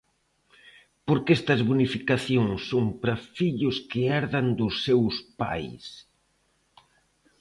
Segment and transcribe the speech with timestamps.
[1.07, 5.85] Porque estas bonificacións son para fillos que herdan dos seus pais.